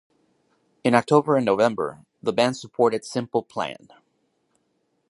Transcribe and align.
In 0.83 0.95
October 0.95 1.35
and 1.35 1.45
November, 1.45 1.99
the 2.23 2.33
band 2.33 2.57
supported 2.57 3.05
Simple 3.05 3.43
Plan. 3.43 3.89